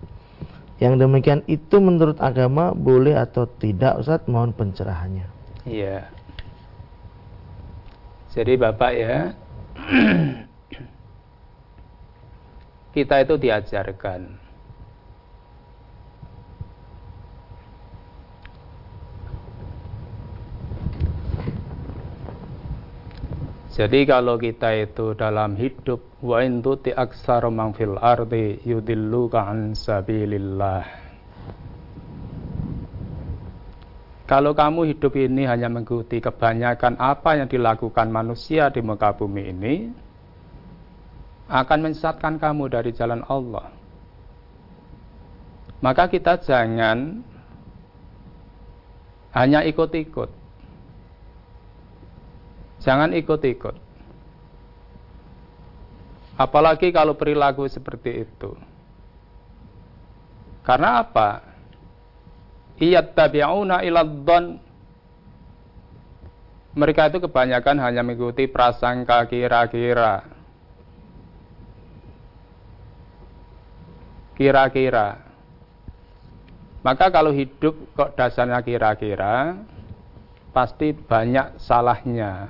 [0.77, 5.25] Yang demikian itu menurut agama boleh atau tidak Ustaz mohon pencerahannya.
[5.65, 6.13] Iya.
[8.37, 9.33] Jadi Bapak ya
[12.95, 14.45] kita itu diajarkan
[23.75, 29.75] Jadi kalau kita itu dalam hidup wa in tuti aksara man fil ardi yudilluka an
[29.75, 30.87] sabilillah.
[34.31, 39.91] Kalau kamu hidup ini hanya mengikuti kebanyakan apa yang dilakukan manusia di muka bumi ini,
[41.45, 43.69] akan menyesatkan kamu dari jalan Allah.
[45.83, 47.21] Maka kita jangan
[49.35, 50.45] hanya ikut-ikut
[52.85, 53.75] Jangan ikut-ikut.
[56.37, 58.53] Apalagi kalau perilaku seperti itu.
[60.61, 61.41] Karena apa?
[62.77, 64.61] Iyat tabi'una iladhan
[66.75, 70.34] mereka itu kebanyakan hanya mengikuti prasangka kira-kira.
[74.35, 75.25] Kira-kira.
[76.85, 79.57] Maka kalau hidup kok dasarnya kira-kira,
[80.53, 82.47] pasti banyak salahnya.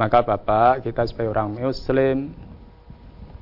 [0.00, 2.32] Maka Bapak, kita sebagai orang Muslim,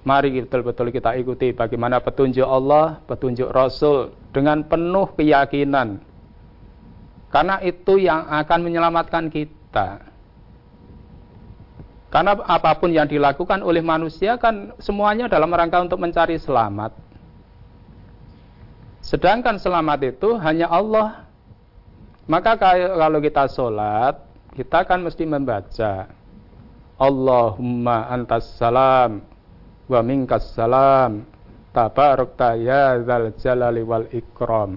[0.03, 6.03] mari betul-betul kita ikuti bagaimana petunjuk Allah, petunjuk Rasul dengan penuh keyakinan.
[7.31, 10.10] Karena itu yang akan menyelamatkan kita.
[12.11, 16.90] Karena apa pun yang dilakukan oleh manusia kan semuanya dalam rangka untuk mencari selamat.
[19.01, 21.24] Sedangkan selamat itu hanya Allah.
[22.26, 24.18] Maka kalau kita sholat,
[24.55, 26.11] kita kan mesti membaca
[27.01, 29.24] Allahumma antas salam
[29.89, 31.24] wa minkas salam
[31.72, 34.76] tabarakta ya zal jalali wal ikram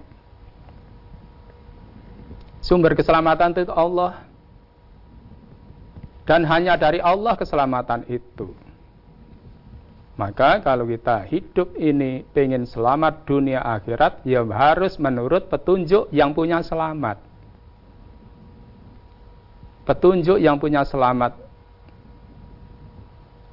[2.63, 4.23] sumber keselamatan itu Allah
[6.23, 8.51] dan hanya dari Allah keselamatan itu.
[10.13, 16.61] Maka kalau kita hidup ini ingin selamat dunia akhirat ya harus menurut petunjuk yang punya
[16.61, 17.17] selamat.
[19.83, 21.33] Petunjuk yang punya selamat.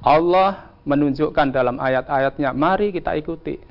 [0.05, 3.70] Allah menunjukkan dalam ayat-ayatnya, mari kita ikuti.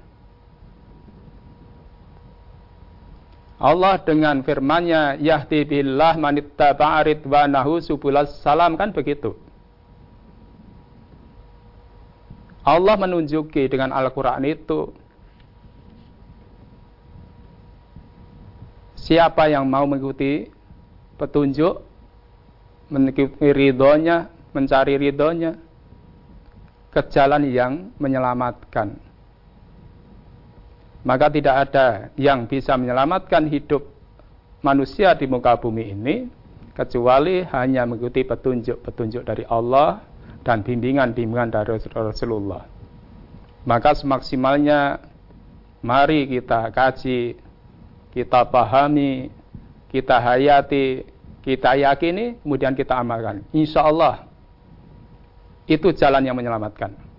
[3.60, 9.36] Allah dengan firman-Nya yahdi billah manittaba'a ridwanahu subulas salam kan begitu.
[12.64, 14.96] Allah menunjuki dengan Al-Qur'an itu
[18.96, 20.48] siapa yang mau mengikuti
[21.20, 21.84] petunjuk
[22.88, 25.52] mengikuti ridhonya, mencari ridhonya
[26.90, 29.09] ke jalan yang menyelamatkan
[31.02, 33.88] maka tidak ada yang bisa menyelamatkan hidup
[34.60, 36.16] manusia di muka bumi ini
[36.76, 40.04] kecuali hanya mengikuti petunjuk-petunjuk dari Allah
[40.44, 42.64] dan bimbingan-bimbingan dari Rasulullah.
[43.68, 45.00] Maka semaksimalnya
[45.84, 47.36] mari kita kaji,
[48.12, 49.28] kita pahami,
[49.92, 51.04] kita hayati,
[51.44, 53.44] kita yakini, kemudian kita amalkan.
[53.52, 54.24] Insya Allah
[55.68, 57.09] itu jalan yang menyelamatkan.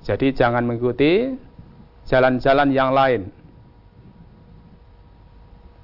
[0.00, 1.36] Jadi jangan mengikuti
[2.08, 3.28] jalan-jalan yang lain.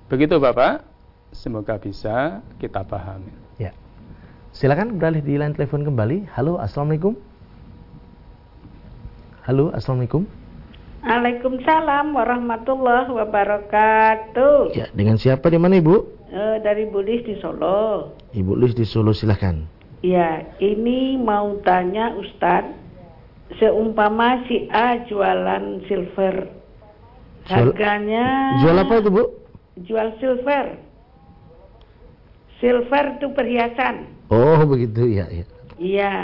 [0.08, 0.86] Begitu Bapak,
[1.34, 3.28] semoga bisa kita pahami.
[3.60, 3.76] Ya.
[4.56, 6.32] Silakan beralih di line telepon kembali.
[6.32, 7.12] Halo, Assalamualaikum.
[9.44, 10.24] Halo, Assalamualaikum.
[11.06, 14.74] Waalaikumsalam warahmatullahi wabarakatuh.
[14.74, 15.94] Ya, dengan siapa di mana Ibu?
[16.26, 18.10] E, dari Bu Lis di Solo.
[18.34, 19.54] Ibu Lis di Solo silahkan.
[20.02, 22.85] Ya, ini mau tanya Ustadz
[23.54, 26.50] seumpama si A jualan silver.
[27.46, 29.24] Harganya jual apa itu bu?
[29.86, 30.82] Jual silver.
[32.58, 34.10] Silver itu perhiasan.
[34.34, 35.46] Oh begitu ya iya.
[35.78, 36.14] Iya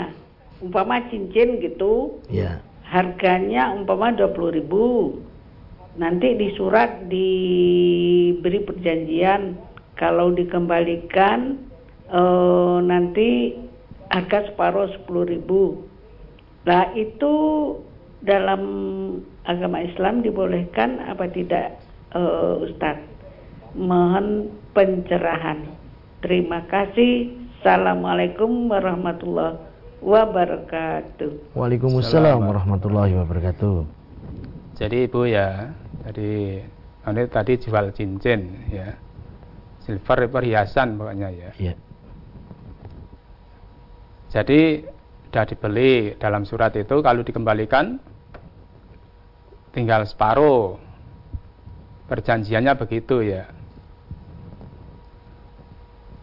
[0.59, 2.19] umpama cincin gitu.
[2.27, 4.85] Ya harganya umpama dua puluh ribu.
[5.95, 9.55] Nanti di surat diberi perjanjian.
[9.93, 11.55] Kalau dikembalikan
[12.09, 13.55] eh, nanti
[14.11, 15.85] harga separuh sepuluh ribu
[16.63, 17.33] Nah itu
[18.23, 18.61] dalam
[19.43, 21.75] agama Islam dibolehkan apa tidak
[22.15, 23.03] uh, Ustadz?
[23.75, 25.65] Mohon pencerahan.
[26.23, 27.35] Terima kasih.
[27.59, 29.59] Assalamualaikum warahmatullahi
[30.03, 31.55] wabarakatuh.
[31.55, 33.87] Waalaikumsalam warahmatullahi wabarakatuh.
[34.75, 35.71] Jadi Ibu ya,
[36.03, 36.59] tadi
[37.03, 38.39] ini tadi jual cincin
[38.71, 38.95] ya.
[39.83, 41.49] Silver perhiasan pokoknya ya.
[41.59, 41.73] Iya.
[44.31, 44.61] Jadi
[45.33, 47.97] sudah dibeli dalam surat itu kalau dikembalikan
[49.73, 50.77] tinggal separuh.
[52.05, 53.49] Perjanjiannya begitu ya.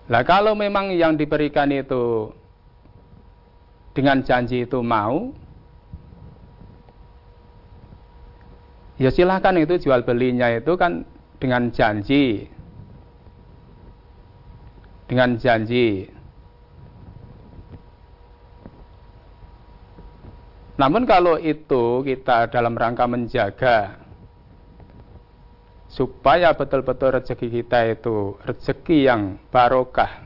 [0.06, 2.30] Nah kalau memang yang diberikan itu
[3.90, 5.34] dengan janji itu mau
[8.94, 11.02] ya silahkan itu jual belinya itu kan
[11.42, 12.46] dengan janji.
[15.10, 16.06] Dengan janji
[20.80, 24.00] Namun kalau itu kita dalam rangka menjaga
[25.92, 30.24] supaya betul-betul rezeki kita itu rezeki yang barokah.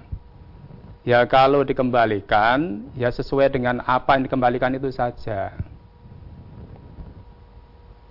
[1.03, 5.59] Ya kalau dikembalikan ya sesuai dengan apa yang dikembalikan itu saja.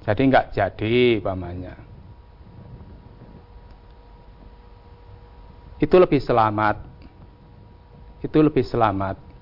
[0.04, 1.80] Jadi nggak jadi pamannya.
[5.80, 6.76] Itu lebih selamat.
[8.20, 9.32] Itu lebih selamat.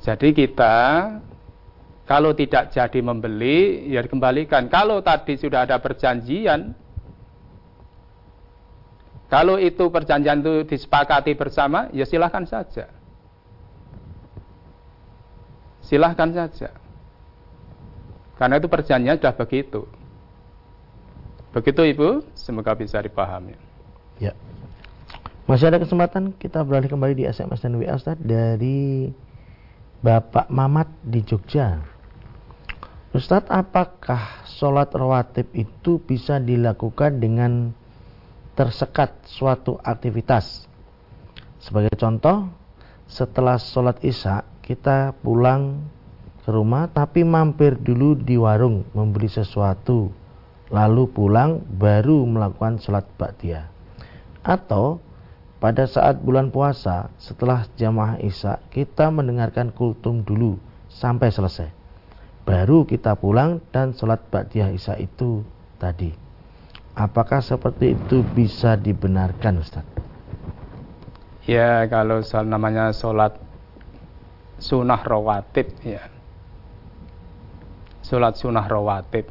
[0.00, 0.76] Jadi kita
[2.08, 4.66] kalau tidak jadi membeli ya dikembalikan.
[4.66, 6.74] Kalau tadi sudah ada perjanjian
[9.30, 12.90] kalau itu perjanjian itu disepakati bersama, ya silahkan saja.
[15.86, 16.74] Silahkan saja.
[18.34, 19.86] Karena itu perjanjian sudah begitu.
[21.54, 23.54] Begitu Ibu, semoga bisa dipahami.
[24.18, 24.34] Ya.
[25.46, 29.14] Masih ada kesempatan kita beralih kembali di SMS dan WA Ustaz dari
[30.00, 31.76] Bapak Mamat di Jogja.
[33.12, 37.76] Ustadz, apakah sholat rawatib itu bisa dilakukan dengan
[38.56, 40.64] tersekat suatu aktivitas?
[41.60, 42.48] Sebagai contoh,
[43.12, 45.84] setelah sholat isya, kita pulang
[46.40, 50.08] ke rumah tapi mampir dulu di warung membeli sesuatu,
[50.72, 53.68] lalu pulang baru melakukan sholat ba'diyah.
[54.48, 55.04] Atau
[55.60, 60.56] pada saat bulan puasa setelah jamaah isya kita mendengarkan kultum dulu
[60.88, 61.68] sampai selesai.
[62.48, 65.44] Baru kita pulang dan sholat ba'diyah isya itu
[65.76, 66.16] tadi.
[66.96, 69.86] Apakah seperti itu bisa dibenarkan Ustaz?
[71.44, 73.36] ya kalau namanya sholat
[74.56, 76.08] sunnah rawatib ya.
[78.00, 79.28] Sholat sunnah rawatib.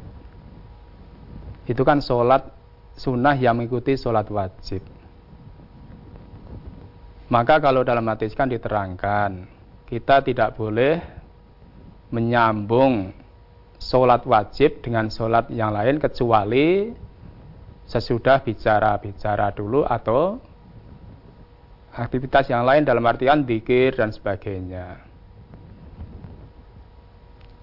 [1.65, 2.53] Itu kan sholat
[2.95, 4.98] sunnah yang mengikuti sholat wajib
[7.29, 9.45] maka kalau dalam hadis kan diterangkan,
[9.85, 10.97] kita tidak boleh
[12.09, 13.13] menyambung
[13.77, 16.89] sholat wajib dengan sholat yang lain kecuali
[17.85, 20.41] sesudah bicara-bicara dulu atau
[21.93, 25.01] aktivitas yang lain dalam artian dikir dan sebagainya.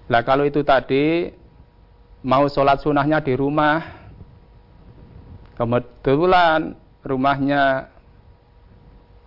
[0.07, 1.27] Nah kalau itu tadi
[2.23, 3.83] mau sholat sunnahnya di rumah,
[5.59, 7.91] kebetulan rumahnya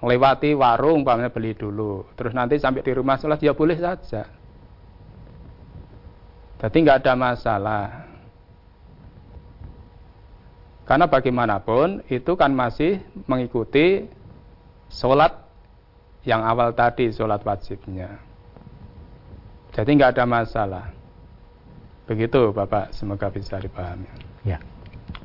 [0.01, 2.09] melewati warung, pamannya beli dulu.
[2.17, 4.25] Terus nanti sampai di rumah sholat ya boleh saja.
[6.61, 7.85] Jadi nggak ada masalah.
[10.85, 12.99] Karena bagaimanapun itu kan masih
[13.31, 14.11] mengikuti
[14.91, 15.33] sholat
[16.27, 18.21] yang awal tadi, sholat wajibnya.
[19.71, 20.87] Jadi nggak ada masalah.
[22.11, 24.11] Begitu Bapak, semoga bisa dipahami.
[24.43, 24.59] Ya.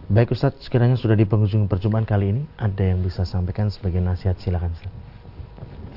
[0.05, 4.37] Baik Ustadz, sekiranya sudah di penghujung perjumpaan kali ini, ada yang bisa sampaikan sebagai nasihat
[4.37, 4.93] silakan Ustaz.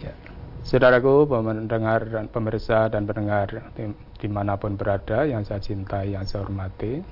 [0.00, 0.16] Ya.
[0.64, 3.68] Saudaraku, pendengar dan pemirsa dan pendengar
[4.16, 7.04] di mana pun berada yang saya cintai, yang saya hormati,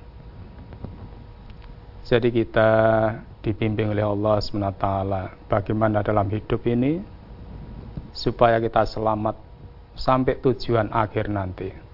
[2.07, 2.69] jadi kita
[3.43, 4.85] dibimbing oleh Allah SWT
[5.51, 6.97] bagaimana dalam hidup ini
[8.15, 9.37] supaya kita selamat
[9.93, 11.86] sampai tujuan akhir nanti.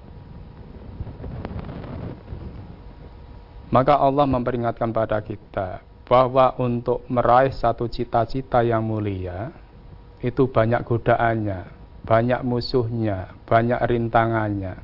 [3.73, 9.49] Maka Allah memperingatkan pada kita bahwa untuk meraih satu cita-cita yang mulia
[10.21, 11.73] itu banyak godaannya,
[12.05, 14.77] banyak musuhnya, banyak rintangannya.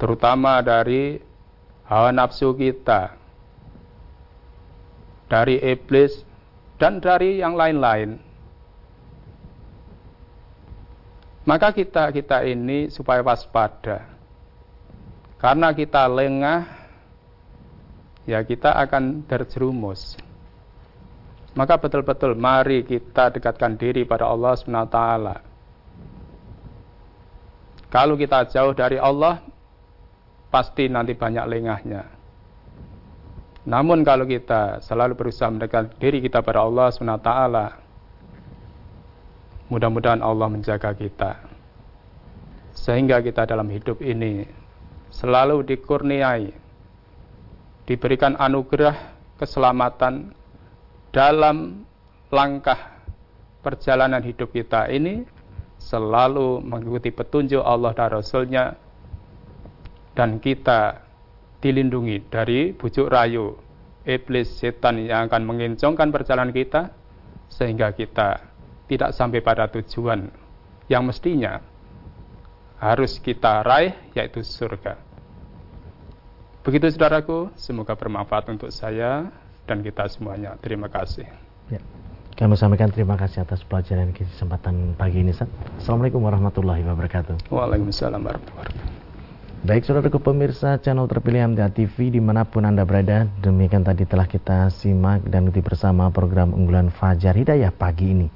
[0.00, 1.20] Terutama dari
[1.84, 3.12] hawa nafsu kita,
[5.28, 6.24] dari iblis,
[6.80, 8.16] dan dari yang lain-lain.
[11.44, 14.11] Maka kita kita ini supaya waspada.
[15.42, 16.70] Karena kita lengah,
[18.30, 20.14] ya kita akan terjerumus.
[21.58, 24.98] Maka betul-betul mari kita dekatkan diri pada Allah SWT.
[27.90, 29.42] Kalau kita jauh dari Allah,
[30.46, 32.02] pasti nanti banyak lengahnya.
[33.66, 37.30] Namun kalau kita selalu berusaha mendekat diri kita pada Allah SWT,
[39.74, 41.34] mudah-mudahan Allah menjaga kita.
[42.78, 44.61] Sehingga kita dalam hidup ini
[45.12, 46.50] selalu dikurniai,
[47.84, 48.96] diberikan anugerah
[49.36, 50.32] keselamatan
[51.12, 51.84] dalam
[52.32, 53.04] langkah
[53.60, 55.22] perjalanan hidup kita ini
[55.76, 58.64] selalu mengikuti petunjuk Allah dan Rasulnya
[60.16, 61.04] dan kita
[61.62, 63.54] dilindungi dari bujuk rayu
[64.02, 66.90] iblis setan yang akan mengincongkan perjalanan kita
[67.52, 68.42] sehingga kita
[68.90, 70.26] tidak sampai pada tujuan
[70.90, 71.62] yang mestinya
[72.82, 74.98] harus kita raih yaitu surga.
[76.66, 79.30] Begitu saudaraku, semoga bermanfaat untuk saya
[79.70, 80.58] dan kita semuanya.
[80.58, 81.30] Terima kasih.
[81.70, 81.78] Ya.
[82.34, 85.30] Kami sampaikan terima kasih atas pelajaran kesempatan pagi ini.
[85.78, 87.54] Assalamualaikum warahmatullahi wabarakatuh.
[87.54, 89.00] Waalaikumsalam warahmatullahi wabarakatuh.
[89.62, 94.26] Baik saudara pemirsa channel terpilih MTA TV di mana pun Anda berada Demikian tadi telah
[94.26, 98.26] kita simak dan ikuti bersama program unggulan Fajar Hidayah pagi ini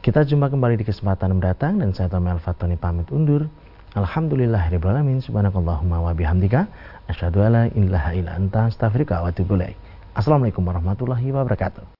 [0.00, 3.44] Kita jumpa kembali di kesempatan mendatang dan saya Tommy Al-Fatoni pamit undur
[3.94, 6.66] Alhamdulillahirrahmanirrahim Subhanakallahumma wa bihamdika
[7.06, 9.54] Asyadu ala ilaha ila anta astaghfirullah wa atubu
[10.18, 11.86] Assalamualaikum warahmatullahi wabarakatuh